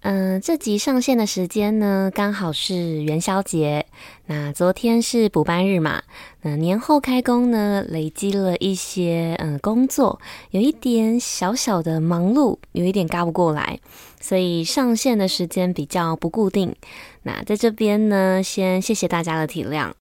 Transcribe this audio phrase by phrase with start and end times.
[0.00, 3.84] 嗯、这集上线的时间呢，刚好是元宵节。
[4.26, 6.02] 那昨天是补班日嘛，
[6.42, 13.80] 那年后开工呢，累积了一些嗯、呃、工作，有一点小小的忙碌，有一点赶不过来，
[14.20, 16.74] 所以上线的时间比较不固定。
[17.24, 19.92] 那在这边呢，先谢谢大家的体谅。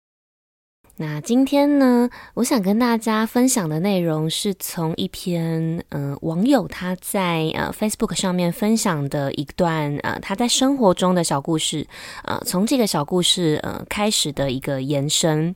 [0.99, 11.85] 那今天呢，我想跟大家分享的内容是从一篇呃网友他在呃 Facebook 上面分享的一段呃他在生活中的小故事，
[12.23, 15.55] 呃从这个小故事呃开始的一个延伸。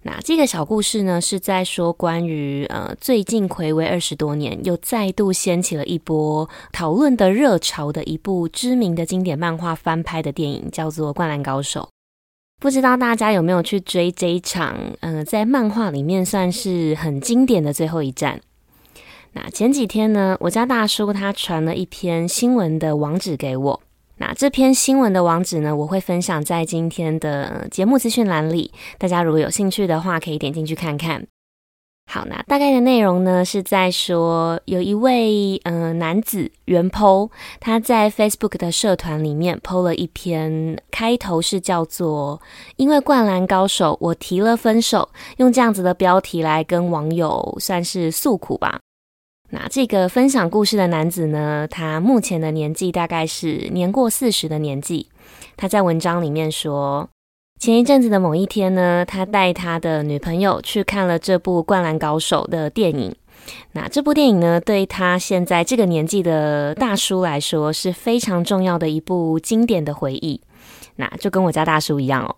[0.00, 11.90] 那这个小故事呢是在说关于呃最近睽违二十多年又再度掀起了一波讨论的热潮的一部知名的经典漫画翻拍的电影，叫做《灌篮高手》。
[12.58, 18.40] 不知道大家有没有去追这一场，嗯、呃，在漫画里面算是很经典的最后一战。
[19.32, 23.82] 那前几天呢，我家大叔他传了一篇新闻的网址给我。
[24.16, 31.26] 那这篇新闻的网址呢，我会分享在今天的节目资讯栏里，大家如果有兴趣的话，可以点进去看看。
[32.08, 37.28] 好，那大概的内容呢，是在说有一位嗯、男子原 po，
[37.60, 42.40] 他在 Facebook 的社团里面 po 了一篇，开头是叫做
[42.78, 48.78] “因为灌篮高手，我提了分手”，用这样子的标题来跟网友算是诉苦吧。
[49.50, 55.08] 那这个分享故事的男子呢，他目前的年纪大概是年过四十的年纪，
[55.56, 57.08] 他在文章里面说。
[57.58, 63.14] 前一阵子的某一天呢，他带他的女朋友去看了这部《灌篮高手》的电影。
[63.72, 70.40] 那这部电影呢，对他现在这个年纪的大叔来说是非常重要的一部经典的回忆。
[70.96, 72.36] 那就跟我家大叔一样哦。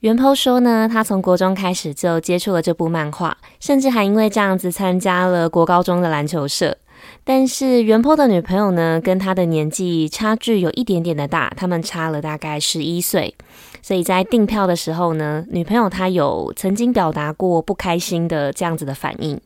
[0.00, 6.76] 原 po 说呢，他从国中开始就接触了这部漫画，甚至还因为这样子参加了国高中的篮球社。
[7.22, 13.34] 但是原 po 的女朋友呢，跟他的年纪差距有一点点的大，他们差了大概十一岁。
[13.82, 19.40] 所以在订票的时候呢，女朋友她有曾经表达过不开心的这样子的反应。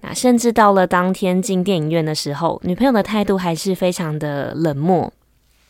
[0.00, 5.12] 那甚至到了当天进电影院的时候，女朋友的态度还是非常的冷漠。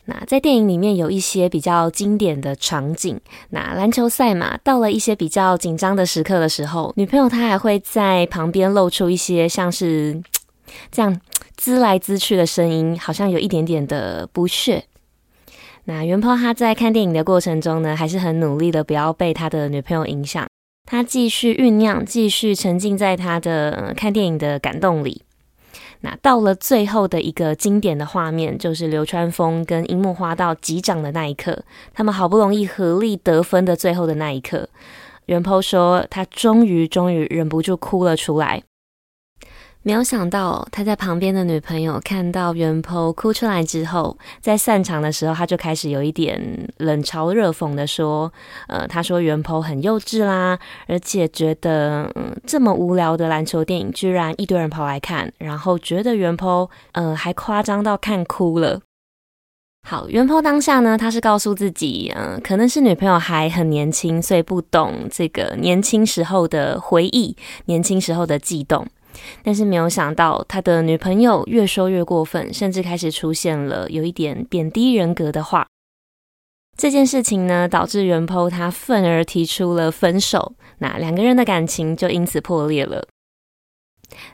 [0.07, 3.21] 那在电影里面有一些比较经典的场景，
[3.51, 10.21] 那篮球赛嘛，到了一些比较紧张的时刻的时候，女朋友她还会在旁边露出一些像是
[10.91, 11.21] 这样
[11.57, 14.85] 滋来滋去的声音，好像有一点点的不屑。
[15.85, 20.47] 那元抛他在看电影的过程中呢，还是很努力的，不要被他的女朋友影响。
[20.87, 25.23] 他继续酝酿，继续沉浸在他的、看电影的感动里。
[26.01, 34.69] 那到了最后的一个经典的画面，就是流川枫跟樱木花道击掌的那一刻，他们好不容易合力得分的最后的那一刻，
[35.27, 38.63] 原 po 说他终于终于忍不住哭了出来。
[39.83, 48.31] 没有想到，他在旁边的女朋友看到原 po 哭出来之后，在散场的时候，他就开始有一点冷嘲热讽的说
[48.69, 58.83] ：“呃，他说原 po 很幼稚啦，而且觉得嗯这么无聊的篮球电影，居然一堆人跑来看，然后觉得原 po 呃还夸张到看哭了。”
[59.89, 68.87] 好，原 po 当下呢，他是告诉自己，嗯、可能是女朋友还很年轻，所以不懂这个年轻时候的回忆，年轻时候的悸动。
[69.43, 75.67] 但是没有想到，他的女朋友越说越过分，甚至开始出现了有一点贬低人格的话。
[76.79, 83.07] 这件事情呢，导致原 po 他愤而提出了分手，那两个人的感情就因此破裂了。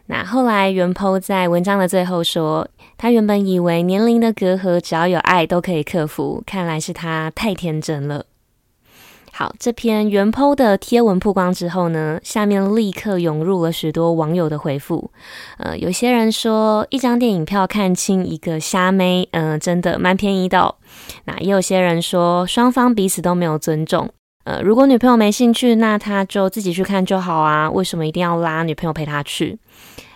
[0.06, 8.26] 那后来原 po 在文章的最后说，他原本以为年龄的隔阂只要有爱都可以克服，看来是他太天真了。
[9.38, 15.10] 好，这篇原 po 的贴文曝光之后呢，下面立刻涌入了许多网友的回复。
[15.58, 20.74] 呃，有些人说一张电影票看清一个虾妹，嗯、呃，真的蛮便宜的。
[21.26, 24.08] 那也有些人说双方彼此都没有尊重。
[24.44, 29.58] 呃，如果女朋友没兴趣，那他就自己去看就好啊，为什么一定要拉女朋友陪他去？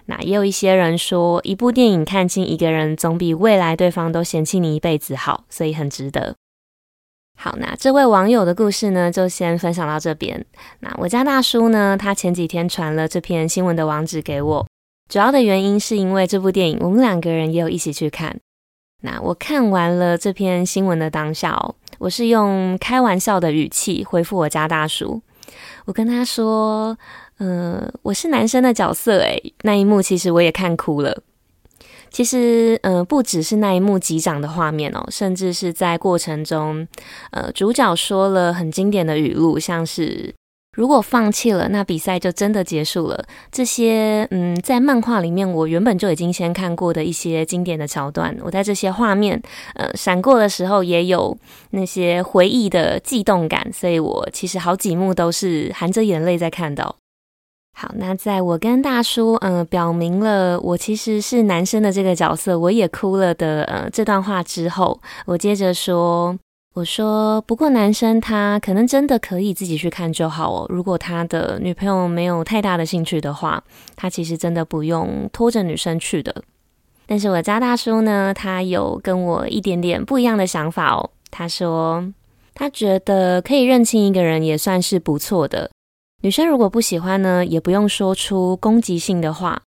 [0.07, 6.37] 那也有一些人说，一部电影看清一个人，总比未来对方都嫌弃你一辈子好，所以很值得。
[7.43, 10.45] 好，那这位网友的故事呢，就先分享到这边。
[10.81, 14.67] 那我家大叔呢，他前几天传了这篇新闻的网址给我，
[15.09, 18.39] 主要的原因是因为这部电影，我们两个人也有一起去看。
[19.01, 25.23] 那我看完了这篇新闻的当下哦，我是用开玩笑的语气回复我家大叔，
[25.87, 26.95] 我跟他说，
[27.39, 31.23] 呃，我是男生的角色诶，那一幕其实我也看哭了。
[32.11, 36.87] 其实，呃，不只是那一幕击掌的画面哦，甚至是在过程中，
[37.31, 40.35] 呃，主角说了很经典的语录，像是。
[40.77, 43.25] 如果放弃了，那比赛就真的结束了。
[43.51, 49.43] 这些，嗯，在漫画里面，我原本就已经先看过的一些经典的桥段，我在这些画面，
[49.75, 51.37] 呃，闪过的时候，也有
[51.71, 56.95] 那些回忆的悸动感，所以我其实好几幕都是含着眼泪在看到。
[57.81, 66.39] 好，那在我跟大叔，呃，表明了我其实是男生的这个角色，我也哭了的，呃，这段话之后，我接着说。
[66.75, 70.67] 我说，不过男生他可能真的可以自己去看就好哦。
[70.69, 73.61] 如果他的女朋友没有太大的兴趣的话，
[73.97, 76.33] 他其实真的不用拖着女生去的。
[77.07, 81.11] 但是我家大叔呢，他有跟我一点点不一样的想法哦。
[81.29, 82.05] 他说，
[82.55, 85.71] 他觉得可以认清一个人也算是不错的。
[86.23, 89.63] 女生如果不喜欢呢，也不用说出攻击性的话，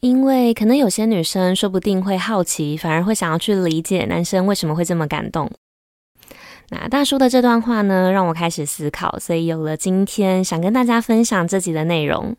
[0.00, 5.50] 因为可能有些女生说不定会好奇，反而会想要去理解男生为什么会这么感动。
[6.70, 12.34] 那大叔的这段话呢，让我开始思考，所以有了今天想跟大家分享这集的内容。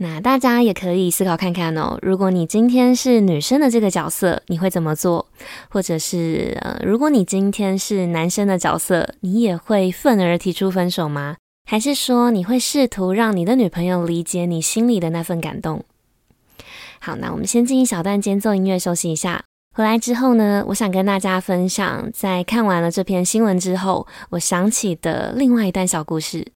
[0.00, 5.28] 那大家也可以思考看看哦，如果你今天是女生的这个角色，你会怎么做？
[5.70, 11.36] 或者是呃，如果你今天是男生的角色，你也会愤而提出分手吗？
[11.66, 15.82] 还是说你会试图让你的女朋友理解你心里的那份感动？
[17.00, 19.42] 好，那我们先进一小段间奏音乐休息一下。
[19.74, 26.46] 回来之后呢，我想跟大家分享，在看完了这篇新闻之后，我想起的另外一段小故事。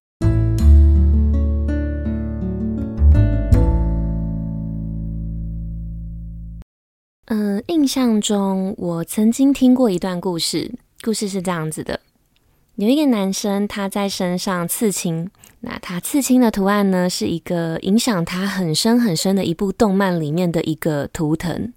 [7.31, 10.71] 嗯、印象中我曾经听过一段故事，
[11.03, 11.99] 故事是这样子的：
[12.79, 15.29] 有一个男生他在身上刺青。
[15.63, 21.73] 那他刺青的图案呢，是一个影响他很深很深的一部动漫里面的一个图腾。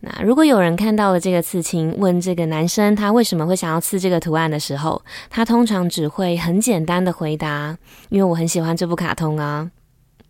[0.00, 7.76] 那如果有人看到了这个刺青，问这个男生他为什么会想要刺这个图案的时候，他通常只会很简单的回答
[8.08, 9.70] ：“因为我很喜欢这部卡通啊。”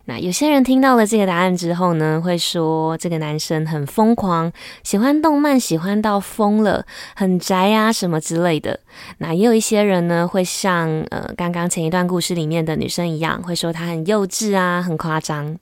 [0.09, 4.49] 那有些人听到了这个答案之后呢，会说这个男生很疯狂，
[4.81, 8.79] 喜欢动漫，喜欢到疯了，很宅啊什么之类的。
[9.17, 15.57] 那也有一些人呢，会像呃刚刚前一段故事里面的女生一样，会说他很幼稚啊，很夸张。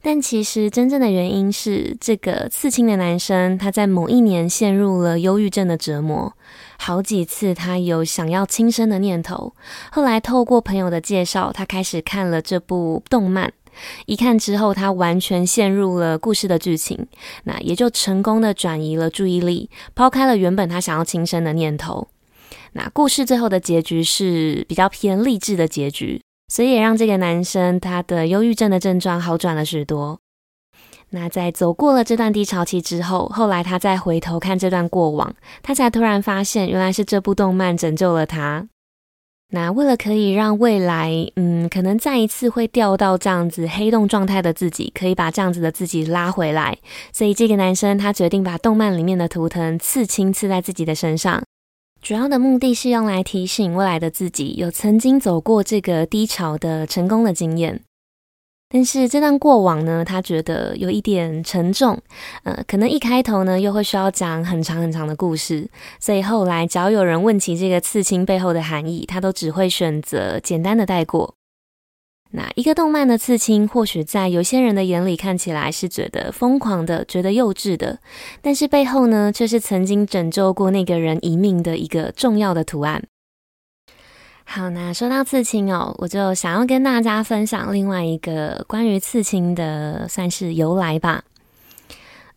[0.00, 6.32] 但其实真正的原因是，这个刺青的男生他在某一年陷入了忧郁症的折磨。
[6.78, 9.54] 好几次，他有想要轻生的念头。
[9.90, 13.52] 后来透过朋友的介绍，他开始看了这部动漫。
[14.06, 17.06] 一看之后，他完全陷入了故事的剧情，
[17.44, 22.08] 那也就成功的转移了注意力，抛开了原本他想要轻生的念头。
[22.72, 30.18] 那故事最后的结局是比较偏励志的结局，所以也让这个男生他的忧郁症的症状好转了许多。
[31.10, 35.32] 那在走过了这段低潮期之后，后来他再回头看这段过往，
[35.62, 38.66] 他才突然发现，原来是这部动漫拯救了他。
[39.54, 46.76] 那为了可以让未来，嗯，可能再一次会掉到这样子黑洞状态的自己，可以把这样子的自己拉回来，
[47.12, 51.40] 所以这个男生他决定把动漫里面的图腾刺青刺在自己的身上，
[52.02, 57.80] 主要的目的是用来提醒未来的自己有曾经走过这个低潮的成功的经验。
[58.74, 61.96] 但是这段过往呢，他觉得有一点沉重，
[62.42, 71.36] 呃，可能一开头呢又会需要讲很长很长的故事，所以后来只要有人问起这个刺青背后的含义，他都只会选择简单的带过。
[72.32, 78.00] 那一个动漫的刺青，或许在有些人的眼里看起来是觉得疯狂的，觉得幼稚的，
[78.42, 83.04] 但是背后呢，却是曾经拯救过那个人一命的一个重要的图案。
[84.46, 91.24] 好，那说到刺青哦，我就想要跟大家分享另外一个关于刺青的，算是由来吧。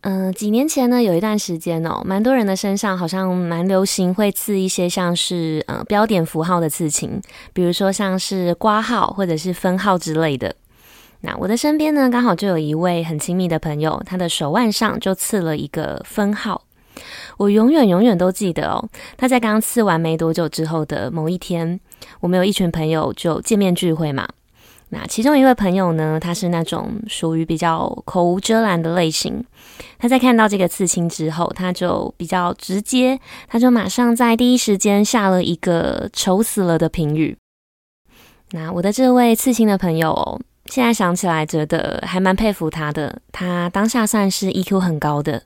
[0.00, 7.20] 嗯、几年前呢，有一段时间哦，蛮多人的身上好像蛮流行会刺一些像是呃标点符号的刺青，
[7.52, 10.54] 比如说像是括号或者是分号之类的。
[11.20, 16.62] 那我的身边呢，刚好就有一位很亲密的朋友，他的手腕上就刺了一个分号。
[17.36, 21.78] 我永远永远都记得哦，他在刚刺完没多久之后的某一天，
[22.20, 24.28] 我们有一群朋友就见面聚会嘛。
[24.90, 29.44] 那其中一位朋友呢，他是那种属于比较口无遮拦的类型。
[29.98, 37.36] 他在看到这个刺青之后，他就比较直接，他就马上在第一时间下了一个丑死了的评语。
[38.52, 40.40] 那我的这位刺青的朋友哦。
[40.70, 43.22] 现在想起来，觉得还蛮佩服他的。
[43.32, 45.42] 他当下算是 EQ 很高的，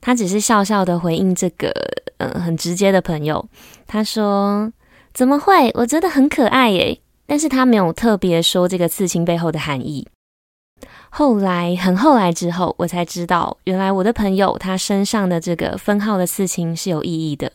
[0.00, 1.72] 他只是笑笑的回应这个，
[2.18, 3.48] 嗯、很直接的朋友。
[3.86, 4.72] 他说
[5.14, 5.70] ：“怎么会？
[5.74, 10.06] 我觉得很可爱耶。”但是他没有特别说这个刺青背后的含义。
[11.08, 17.52] 后来很后来之后，我才知道，原来我的朋友他身上的这个分号的刺青是有意义的。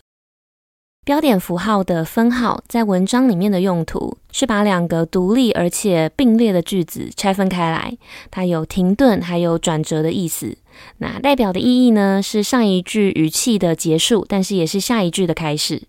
[1.06, 7.98] 标点符号的分号在文章里面的用途是把两个独立而且并列的句子拆分开来，
[8.32, 10.58] 它有停顿还有转折的意思。
[10.98, 15.89] 那代表的意义呢，是上一句语气的结束，但是也是下一句的开始。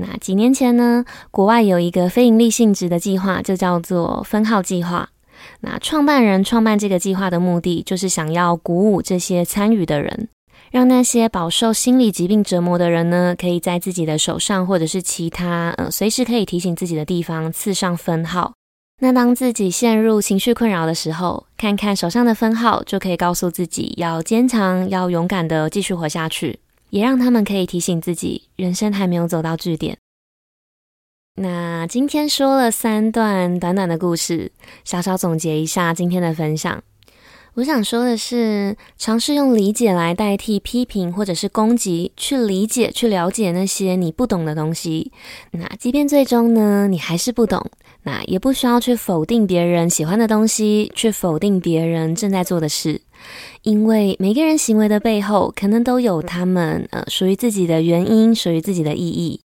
[0.00, 5.08] 那几年前呢，国外有一个非营利性质的计划，就叫做分号计划。
[5.60, 10.28] 那创办人创办这个计划的目的，就是想要鼓舞这些参与的人。
[10.70, 18.52] 让那些饱受心理疾病折磨的人呢，可以在自己的手上或者是其他呃随时可以提醒自己的地方刺上分号。
[19.00, 26.60] 那当自己陷入情绪困扰的时候，看看手上的分号，就可以告诉自己要坚强、要勇敢的继续活下去。
[26.90, 29.98] 也让他们可以提醒自己，人生还没有走到句点。
[31.36, 34.50] 那今天说了三段短短的故事，
[34.84, 36.82] 小小总结一下今天的分享。
[37.54, 45.12] 我想说的是，尝试用理解来代替批评或者是攻击，去理解、去了解那些你不懂的东西。
[45.52, 47.70] 那即便最终呢，你还是不懂，
[48.04, 53.02] 那也不需要去否定别人喜欢的东西，去否定别人正在做的事，
[53.62, 59.40] 因为每个人行为的背后，可能都有他们呃属于自己的原因，属于自己的意义。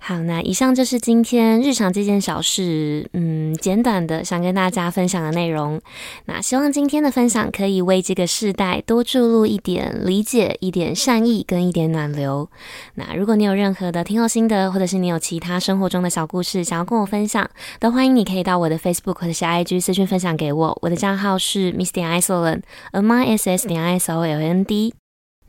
[0.00, 5.78] 好，那以上就是今天日常这件小事，嗯，简短的想跟大家分享的内容。
[6.24, 12.48] 那希望今天的分享可以为这个世代多注入一点理解、一点善意跟一点暖流。
[12.94, 20.78] 那如果你有任何的听后心得，或者是你有其他生活中的小故事想要跟我分享，都欢迎你可以到我的 Facebook 或者是 IG 私讯分享给我。
[20.80, 24.94] 我的账号是 Miss 点 Isoland，M I S S 点 I S O L A N D。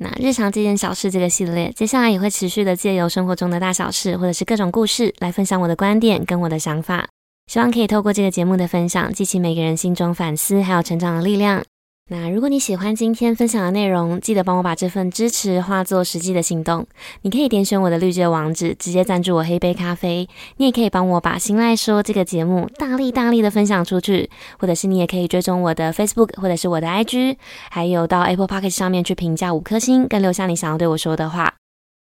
[0.02, 7.06] 那日常这件小事这个系列，接下来也会持续的借由生活中的大小事，或者是各种故事，来分享我的观点跟我的想法。
[7.48, 11.62] 希望可以透过这个节目的分享，激起每个人心中反思还有成长的力量。
[12.12, 16.88] 那如果你喜欢今天分享的内容，记得帮我把这份支持化作实际的行动。
[17.22, 20.28] 你可以点选我的绿界网址，直接赞助我黑杯咖啡。
[20.58, 27.36] 你也可以帮我把《心赖说》这个节目大力大力的分享出去，或者是你也可以追踪我的 Facebook 或者是我的 IG，
[27.70, 31.54] 还有到 Apple Podcast 上面去评价五颗星，跟留下你想要对我说的话。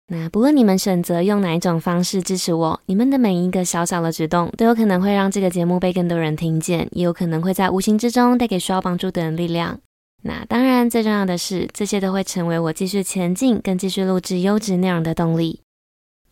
[0.07, 9.81] 那不论你们选择用哪一种方式支持我，你们的每一个小小的举动，都有可能会让这个节目被更多人听见，也有可能会在无形之中带给需要帮助的人力量。
[10.27, 15.61] 那当然，最重要的是，这些都会成为我继续前进、跟继续录制优质内容的动力。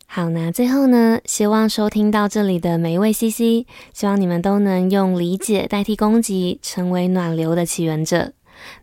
[0.05, 8.33] 好，那最后呢，希望收听到这里的每一位 CC，希望你们都能用理解代替攻击，成为暖流的起源者。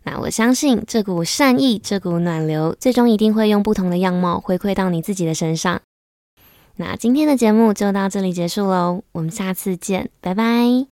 [0.03, 5.79] 那我相信，这股善意、这股暖流，最终一定会用不同的样貌回馈到你自己的身上。
[6.77, 10.92] 那今天的节目就到这里结束喽，我们下次见，拜拜。